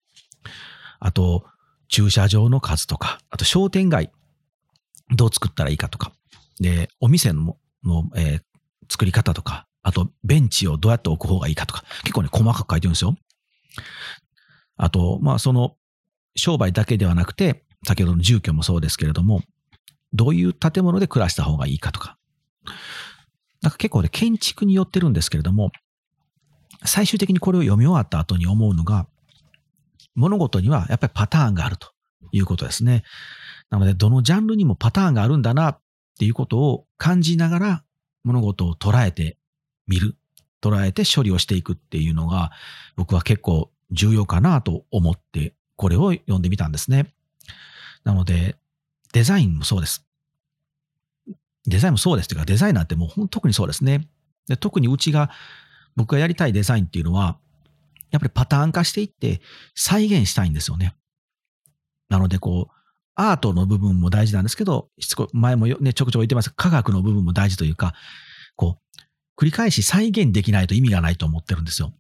[1.01, 1.45] あと、
[1.89, 4.11] 駐車場の数とか、あと商店街、
[5.17, 6.13] どう作ったらいいかとか、
[6.61, 8.41] で、お店のの、えー、
[8.89, 13.15] 作り方とか、あと、ベンチをどうやって置く方がいいかとか、結構ね、細かく書いてるんですよ。
[14.77, 15.77] あと、まあ、その、
[16.37, 19.43] 商売だけではなくて、先ほどの住居もそうですけれども、
[20.13, 22.17] どういう建物で暮らした方がいいかとか。
[23.63, 25.71] なんか結構ね、建築によってるんですけれども、
[26.85, 29.07] 最終的にこれを読み終わった後に思うのが、
[30.15, 31.91] 物事にはやっぱりパターンがあると
[32.31, 33.05] いうことですね。
[33.71, 35.81] なので、どのジャンルにもパターンがあるんだなっ
[36.19, 37.85] ていうことを感じながら
[38.23, 39.39] 物事を捉えて
[39.87, 40.17] みる、
[40.63, 42.53] 捉えて処理をしていくっていうのが
[42.97, 47.13] 僕は結構重要かなと思ってこれを読んでみたんですね。
[48.05, 48.57] なので、
[49.13, 50.05] デザインもそうです。
[51.67, 54.07] デザインもそうですというか、デザイナーってもう特にそうですね。
[54.47, 55.31] で特にうちが
[55.97, 57.39] 僕がやりたいデザインっていうのは、
[58.11, 59.41] やっぱりパターン化していって
[59.75, 60.95] 再現したいんですよね。
[62.09, 62.75] なので、こう、
[63.17, 67.95] アートの部分も大事なんですけど、しつこ前もね、ちょくちょく言ってます科学の部分も大事というか、
[68.57, 71.93] こう、繰り返し再現できないと意味がないと思ってるんですよ。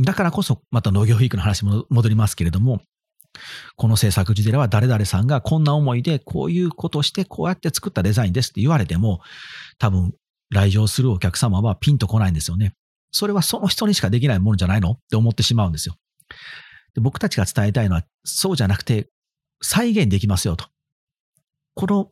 [0.00, 2.82] だからこそ、また農業ウィークの話も戻りますけれども、
[3.76, 9.20] この制作時では誰々さんがこんな思いでこういうことしてこうやって作ったデザインですって言われても、
[9.78, 10.14] 多分
[10.50, 12.74] 来場するお客様はピンとこないんですよね。
[13.12, 14.92] それはその人にしかできないものじゃないの？
[14.92, 15.96] って思ってしまうんですよ。
[16.94, 19.08] で僕たちが伝えたいのは、そうじゃなくて、
[19.62, 20.66] 再現できますよと。
[21.74, 22.10] この、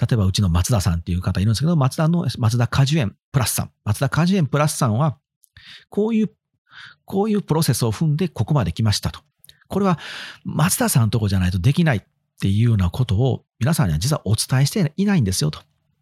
[0.00, 3.70] 例えばうちの松田さんっていう方いるんですけど、松田の、松田果樹園プラスさん。
[3.84, 5.18] 松田果樹園プラスさんは、
[5.90, 6.30] こういう、
[7.04, 9.20] こういうプロセスを踏んでここまで来ましたと。
[9.68, 9.98] これは
[10.44, 12.02] 松田さんのとこじゃないとできないっ
[12.40, 15.60] ていうようなことを皆さんには実はお伝えしていないんですよと。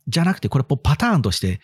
[0.09, 1.61] じゃなくて、これパターンとして、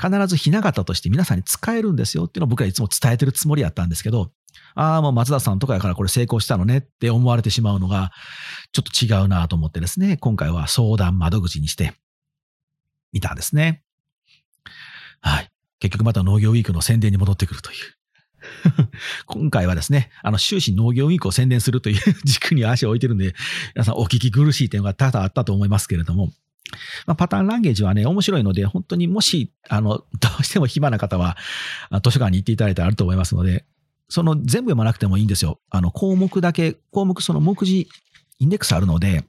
[0.00, 4.30] 必ずひな形として皆さんに使えるんですよっていうのを僕はいつも伝えてるつもりやったんですけど、
[4.74, 8.12] ああ、もう松田さんとかやからこれ成功したのねって思われてしまうのが、
[8.72, 11.94] ちょっと違うなと思ってですね、今回は相談窓口にして
[13.12, 13.82] みたんですね。
[15.20, 15.50] はい。
[15.80, 17.97] 結局また農業ウィークの宣伝に戻ってくるという。
[19.26, 23.34] 今回はですね、あの終始農業ウィークを宣伝するという 軸に足を置いてるんで、
[23.74, 26.32] 皆さんお聞き苦しい点が多々あったと思いますけれども、
[27.06, 31.36] まあ、パターンランゲージはね、面白いので、本当にもし、あの、 どうしても暇な方は、
[32.04, 33.64] 図書館に行っていただいたらあると思いますので、
[34.08, 35.60] その全部読まなくてもいいんですよ。
[35.70, 37.88] あの、項目だけ、項目その目次、
[38.38, 39.24] インデックスあるので、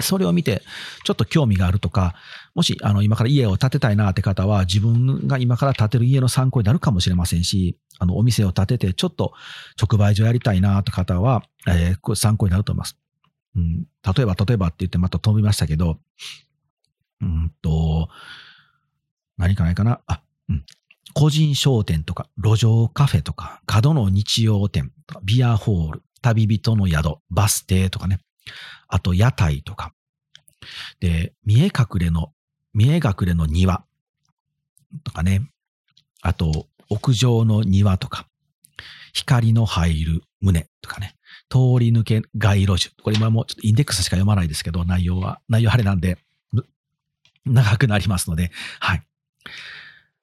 [0.00, 0.62] それを見て、
[1.04, 2.14] ちょっと興味があるとか、
[2.54, 9.34] もし、あの、今から家を建てたいなって方は、自分が今から建てる家の参考になるかもしれませんし、あの、お店を建てて、ちょっと
[9.80, 12.98] 直売所やりたいなって方は、えー、参考になると思います。
[13.56, 16.00] うん、例えば、例えばって言ってまた飛びましたけど、
[17.20, 18.08] うんと、
[19.36, 20.00] 何かないかな？
[20.06, 20.64] あ、うん。
[21.12, 28.18] 個人商店とか、路上カフェとか、角の日用店、ビアホール、旅人の宿、バス停とかね。
[28.88, 29.92] あと、屋台とか。
[31.00, 32.32] で、見え隠れの、
[32.72, 33.84] 見え隠れの庭
[35.02, 35.42] とかね。
[36.22, 38.26] あと、屋上の庭とか、
[39.12, 41.16] 光の入る胸とかね。
[41.48, 42.90] 通り抜け街路樹。
[43.02, 46.18] これ今もうちょっとインデックスしか読まないですけど、内容は、内容あれなんで、
[47.44, 49.02] 長くなりますので、はい。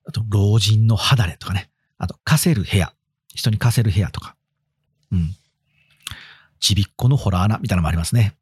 [0.06, 1.70] あと、老人の肌れとかね。
[1.98, 2.94] あと、貸せる部屋。
[3.34, 4.36] 人に貸せる部屋とか。
[5.12, 5.36] うん。
[6.62, 8.38] ちびっこのホラー穴みたいなのもありますね。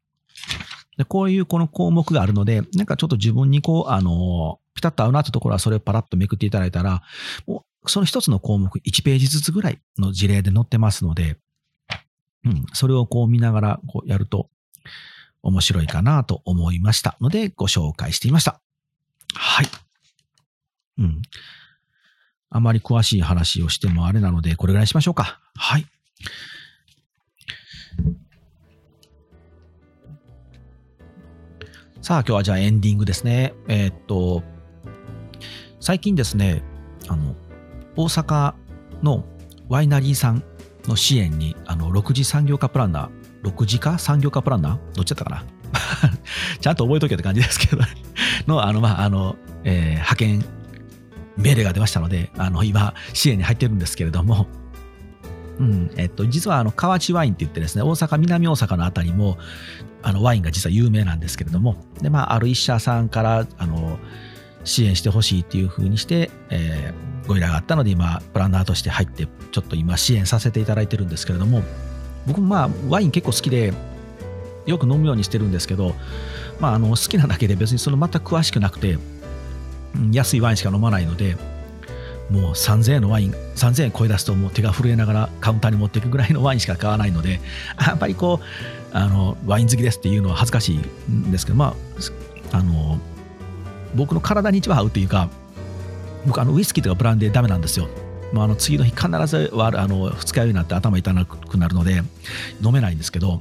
[0.96, 7.02] で、こういうこの項目があるので、なんかちょっと自分にこう、あの、ピタッと合うなってところはそれをパラッとめくっていただいたら、
[7.46, 11.38] もうその一つの項目1ページずつぐらいの事例で載ってますので、
[12.44, 14.48] うん、それをこう見ながらこうやると
[15.42, 18.60] 面白いかなと思いましたのでご紹介していました。
[19.34, 19.66] はい。
[20.98, 21.22] うん。
[22.50, 25.40] あまり詳しい話をしてもあれなので、これぐらいしましょうか。
[25.54, 25.86] はい。
[32.02, 33.52] さあ、今日はじゃあエンディングですね。
[33.68, 34.42] えー、っと、
[35.80, 36.62] 最近ですね、
[37.08, 37.34] あの、
[37.94, 38.54] 大阪
[39.02, 39.24] の
[39.68, 40.42] ワイナリーさん
[40.84, 44.94] の支援に、あの、6次産業化プランナー、6次化産業化プランナー？
[44.94, 45.44] どっちだったかな？
[46.60, 47.82] ちゃんと覚えとけって感じですけど。
[48.46, 50.44] の、あの、まあ、あの、えー、派遣
[51.36, 54.46] 命令が出ましたので、あの、今、支援に入ってるんですけれども、
[55.60, 59.36] うん、えっと、実はあの、河内ワインって言ってですね、大阪、南大阪のあたりも、
[60.02, 63.98] あの、ワインが実は有名なんですけれども、で、まあ、ある一社さんから、あの、
[64.64, 71.62] 支援してほしいっていうふうにして、えー、ご依頼があったので、今、プランナーとして入って、ちょっと今、支援させていただいてるんですけれども、
[72.26, 73.74] 僕もまあ、ワイン結構好きで、
[74.64, 75.94] よく飲むようにしてるんですけど、
[76.58, 78.98] まあ、あの好きなだけで別にその全く詳しくなくて、
[80.12, 81.36] 安いワインしか飲まないので、
[82.30, 87.40] もう3000円のワイン、3000円超え出すともう手が震えながらカウンターに持っていくぐらいのワインしか買わないので、
[87.84, 90.76] やっぱりこう、あの、ワイン好きですっていうのは恥ずかしい
[91.12, 91.74] んですけど、ま
[92.52, 92.98] あ、あの、
[93.94, 95.28] 僕の体に一番合うっていうか、
[96.26, 97.88] 僕、あの、ウイスキーとかブランデーダメなんですよ。
[98.32, 102.02] まあ、あの次の日必ずあの二日酔いになって頭痛くなるので
[102.62, 103.40] 飲めないんですけど、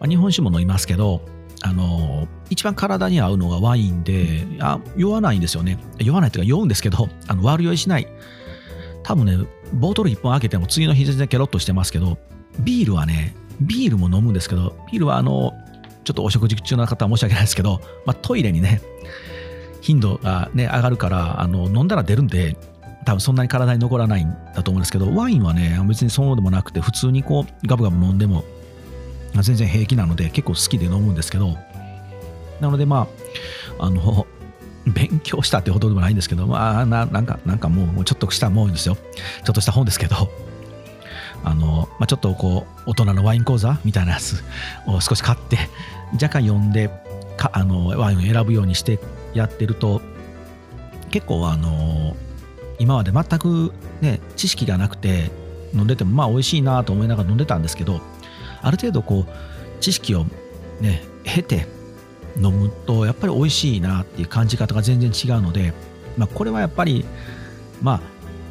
[0.00, 1.20] まあ、日本酒も飲みますけど
[1.62, 5.78] あの一番体に合うのがワインであ酔わないんですよね。
[5.98, 8.06] 酔わないというか酔うんですけど あの悪酔いしない。
[9.02, 9.38] 多分ね
[9.72, 12.18] ボトル1本開けても次の日全然ケロッとしてますけど
[12.60, 15.52] ビールはねビールも飲むんですけどビールはあの
[16.02, 18.80] ちょっとお食事中の方は申し訳ないですけど、まあ、トイレにね
[19.80, 22.56] 頻度がね上がるからあの飲んだら出るんで
[23.04, 28.44] 多分そんなに体に残らないんだと思うんですけどワインはね別にそうでもなくて普通にこうガブガブ飲んでも
[29.42, 31.56] 全然平気なので結構好きで飲むんですけど
[32.60, 33.08] なのでま
[33.78, 34.26] ああの
[34.86, 38.96] 勉強したってほどでもないんですけどまあななんかなんかもうちょっとしたもんですよ。
[39.44, 40.30] ちょっとした本ですけど
[41.42, 44.44] あの、まあ、ちょっとこう大人のワイン講座みたいなやつ
[44.86, 45.58] を少し買って
[46.12, 46.88] 若干読んで
[47.36, 49.00] かあのワインを選ぶようにして
[49.34, 50.00] やってると
[51.10, 52.16] 結構あの
[52.78, 55.30] 今まで全くね知識がなくて
[55.74, 58.00] 飲んでてもまあ美味しいなと思いながら飲んでたんですけど
[58.66, 60.26] ある程度こう知識を
[60.80, 61.66] ね経て
[62.36, 65.72] 飲むとやっぱり美味しいなっていう感じ方が全然違うので、
[66.18, 67.04] まあ、これはやっぱり
[67.80, 68.00] まあ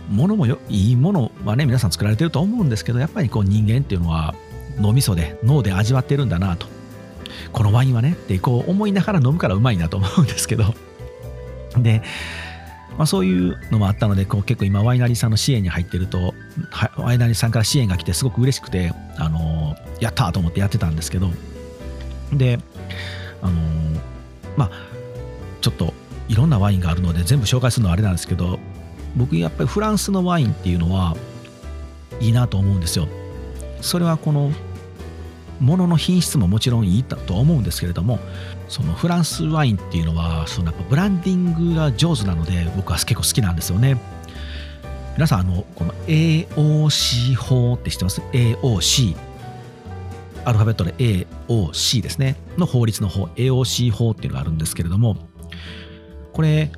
[0.10, 4.36] 物もよいいものはね皆さん作られてると思うんですけどやっぱりこう人間っていうのは
[4.78, 6.68] 脳みそで脳で味わってるんだなと。
[7.52, 10.74] このワインはねってこう思いながら飲むからうまいなと思うんですけど。
[11.78, 12.02] で
[12.98, 16.34] まあ、そういうのもあったのでこう結構今ワイナリーさんの支援に入ってると
[16.98, 21.30] ワイナリーさんから支援が来てすごく嬉しくて、あのー、やったと思ってやってたんですけど
[22.32, 22.60] で、
[23.42, 24.00] あのー、
[24.56, 24.72] まあ
[25.62, 25.94] ちょっと
[26.30, 28.60] いろんなワインがあるので全部紹介するのはあれなんですけど
[29.16, 31.16] 僕やっぱりフランスのワインっていうのは
[32.20, 33.08] いいなと思うんですよ。
[33.82, 34.52] それはこの
[35.60, 38.20] ものの品質ももちろんいいと思うんですけれども
[38.68, 43.98] そのフランスワインっていうのはそのやっぱブランディングが上手なので僕は結構好きなんですよね。
[45.16, 49.16] 皆さんあのこの AOC 法って知ってます ?AOC
[50.44, 52.36] アルファベットで AOC ですね。
[52.58, 55.18] の法律の法 AOC 法っていうのがあるんですけれども
[56.34, 56.72] これ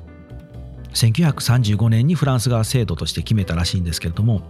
[0.94, 4.42] 1935年にフランスが制度として決めたらしいんですけれども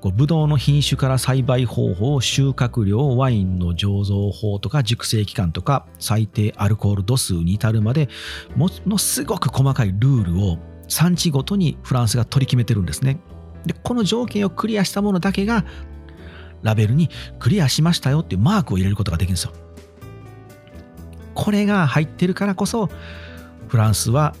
[0.00, 8.08] こうブドウの品種から栽培方法収穫量ワインの醸造法とか熟成期間とか最低アルコール度数に至るまで
[8.54, 13.18] ものすごく細かいルールを産地ごとにフランスが取り決めてるんですね。
[13.66, 15.64] でこの条件をクリアしたものだけが
[16.62, 19.52] ラベルにクリアしましたよっていうマークを入れることができるんですよ。
[21.34, 22.88] これが入ってるからこそ
[23.68, 24.34] フランスは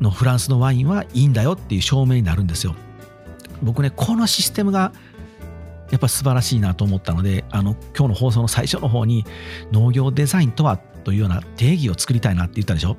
[0.00, 2.74] のフランスのワインはいいんだよっていう証明になるんですよ。
[3.62, 4.92] 僕ねこのシステムが
[5.90, 9.24] やっぱ素晴らしいなと思ったのであの今日の放送の最初の方に
[9.72, 12.96] 農業デザインとはというような定義を作りたいなって言ったでしょ？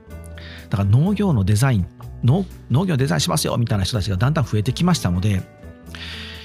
[0.70, 1.88] だから農業のデザイン
[2.24, 5.41] 農農業デザインしますよみたいな人たちがだんだん増えてきましたのでやっ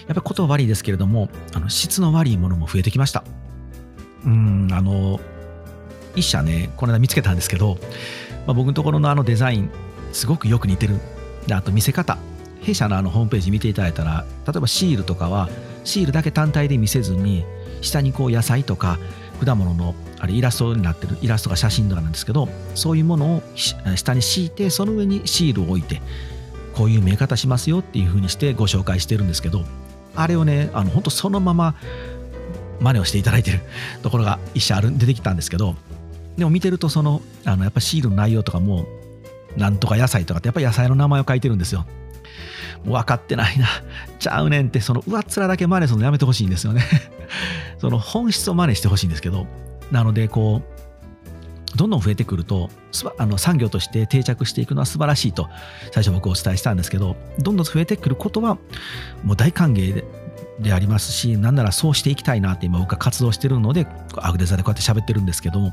[0.07, 3.25] ぱり言葉悪いですけれどもあの質の悪いものも増えてきました。
[4.25, 5.21] うんあの
[6.17, 7.79] 一社ねこの間見つけたんですけど、
[8.47, 9.71] まあ、僕のところのあのデザイン
[10.13, 10.99] すごくよく似てる。
[11.47, 12.19] であと見せ方。
[12.61, 15.49] 弊社のあのホームページ見ていただいたら例えばシールとかは
[15.85, 17.45] シールだけ単体で見せずに
[17.81, 18.99] 下にこう野菜とか
[19.45, 23.43] 果物のあれイラストになってるイラストが写真とかなんですけどそういうものを
[23.97, 26.03] 下に敷いてその上にシールを置いて
[26.75, 29.65] こういう見え方しますよっていう風にしてご紹介してるんですけど
[30.15, 31.77] あれをねあの本当そのまま
[32.81, 33.61] 真似をしていただいてる
[34.03, 35.77] ところが一社ある出てきたんですけど
[36.37, 38.87] でも見てるとそのあのやっぱシールの内容とかも
[39.57, 41.85] なんとか野菜とかってやっぱり野菜の名前を書いてるんですよ。
[42.85, 43.67] 分かってないな。
[44.19, 46.83] ちゃうねんってその上っ面だけ真似するのやめてほしいんですよね。
[47.79, 49.47] その本質を真似してほしいんですけど
[49.91, 50.79] なのでこう
[51.77, 52.71] どんどん増えてくると
[53.19, 55.49] あの産業として定着していくのは素晴らしいと
[55.93, 58.57] 最初僕お伝えしたんですけどどんどん増えてくることは
[59.23, 60.05] もう大歓迎で
[60.61, 65.73] でありますしなんならそうしていきたいなって今僕は活動してるのでアグデザでこうやって喋ってるんですけども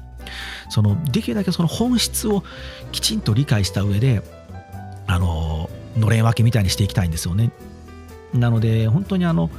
[0.69, 2.43] そのできるだけその本質を
[2.91, 4.21] きちんと理解した上で
[5.07, 7.51] あののれん分けみたいにしていきたいんですよね
[8.33, 9.49] なので本当にあの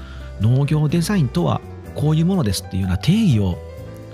[0.41, 1.61] 農業デザインとは
[1.95, 3.59] こういうものですっていうような定義を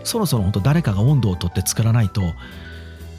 [0.04, 2.22] そろそろ本当誰かが温度をとって作らないと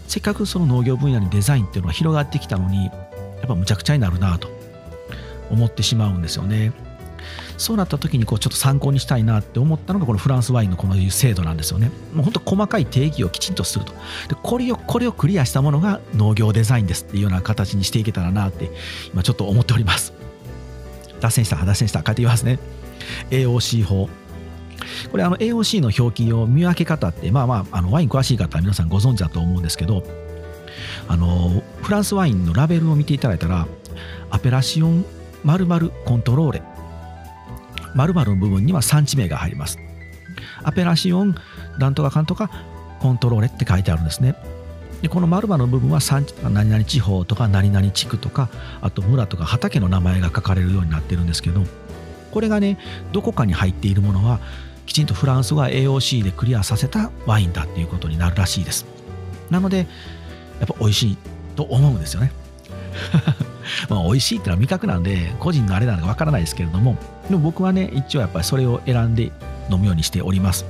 [0.08, 2.91] せっかくその農業分野にデザインっていうのが広がってきたのにや
[3.45, 4.49] っぱむちゃくちゃになるなと
[5.49, 6.72] 思ってしまうんですよね。
[7.58, 11.91] そうなった時にこうちょっと参考にしたいなって思ったのがこのフランスワインのこのいう制度なんですよね。
[12.14, 13.93] もう本当細かい定義をきちんとすると。
[14.28, 18.72] でこれをこれをクリアしたものが農業デザインですっていうような形にしていけたらなって
[19.14, 20.14] 今ちょっと思っております。
[21.20, 22.60] 脱線した脱線した書いていますね。
[23.30, 24.10] AOC 法。
[25.12, 30.04] これあの AOC の表記を見分け方ってまあまああのワイン詳しい方は皆さんご存知だと思うんですけど
[31.08, 33.68] あのフランスワインのラベルを見ていただいたら
[34.30, 35.06] アペラシオン
[35.43, 36.64] 〇〇コントローレ
[37.96, 39.80] 〇〇の部分には産地名が入ります。
[40.64, 41.36] アペラシオン、
[41.78, 42.50] なんとかかんとか、
[43.00, 44.36] コントローレって書いてあるんですね。
[45.04, 48.50] でこの〇〇の部分は産地何々地方とか何々地区とか
[48.82, 51.62] あと村とか畑の名前が書かれるようになってるんですけど
[52.32, 52.80] これがね
[53.12, 54.39] どこかに入っているものは
[54.86, 58.86] きちんとフランスが AOC でクリアさせたワインだっていうことになるらしいです
[59.50, 59.88] なので
[60.60, 61.18] やっぱ美味しい
[61.58, 62.32] と思うんですよね
[63.89, 66.98] まあ美味しいってのは味覚なんで個人のあれなのかわからないですけれども
[67.30, 69.32] でも僕はね一応やっぱりそれを選んで
[69.72, 70.66] 飲むようにしております。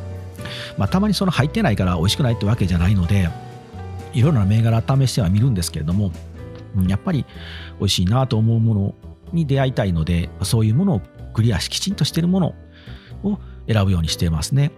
[0.78, 3.30] まあたまにその入ってないから美味しくないってわけじゃないので
[4.14, 6.12] いろいろな銘柄試してはみるんですけれども
[6.88, 7.26] やっぱり
[7.80, 8.96] 美味しいなと思うもの
[9.32, 11.02] に出会いたいのでそういうものを
[11.34, 12.56] クリアしきちんとしているもの
[13.24, 14.72] を選ぶようにしていますね。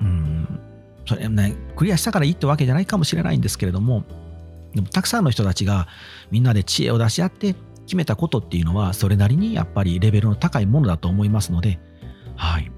[0.00, 0.60] うん。
[1.06, 4.04] それねクリアしたからいいってわけじゃないかもしれないんですけれども
[4.74, 5.88] でもたくさんの人たちが
[6.30, 7.54] みんなで知恵を出し合って
[7.86, 11.80] 決めたことっていうのはそれなりにやっぱりレベルの高いものだと思いますので、
[12.36, 12.70] はい。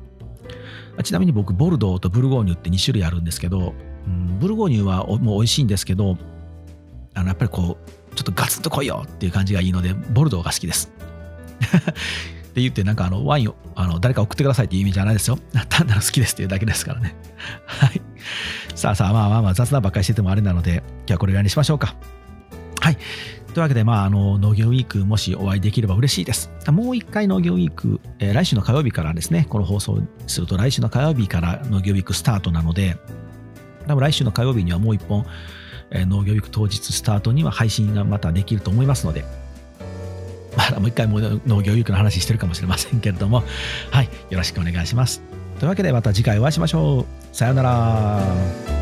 [1.03, 3.75] ちなみに僕、ボルドーとブルゴーニュって2種類あるんですけど、
[4.07, 6.19] うん、ブルゴーニュはもう美味しいんですけど、
[7.15, 10.93] あのやっぱりこう、ちょっとガツンと来いよっていう感じがいいので、ボルドーが好きです。
[12.53, 15.39] って言って、なんかあのワインをあの誰か送ってくださいっていう意味じゃないですよ。
[15.71, 17.17] 単なる好きですっていうだけですからね。
[17.67, 18.01] はい。
[18.75, 21.97] さあさあ、まあまあまあ雑談ばっかりしててもあれなので、今日はこれぐらいにしましょうか。
[22.81, 22.99] はい。
[23.55, 26.51] というわけで、まあ、あの農業ウィーク、もしお会いできれば嬉しいです。
[26.69, 32.97] もう一回農業ウィーク、えー、来週の火曜日からですね、この放送すると来週の火曜日から農業ウィークスタートなので、
[33.87, 35.27] 多分来週の火曜日にはもう一本、
[35.91, 39.25] えー、農業ウィーク当日スタートには配信がまたできると思いますので、
[40.57, 43.43] まだもう一回も農業ウィークの話してるかもしれませんけれども、
[43.91, 45.23] はい、よろしくお願いします。
[45.59, 47.37] というわけでまた次回お会いしましょう。
[47.37, 48.82] さようなら。